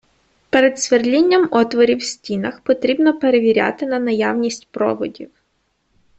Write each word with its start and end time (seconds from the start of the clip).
Перед 0.49 0.79
свердлінням 0.79 1.47
отворів 1.51 1.97
в 1.97 2.01
стінах 2.03 2.61
потрібно 2.61 3.19
перевіряти 3.19 3.85
на 3.85 3.99
наявність 3.99 4.67
проводів. 4.71 5.31